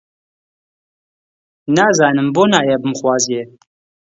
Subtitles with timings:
[1.75, 3.41] نازانم بۆ نایە بمخوازێ؟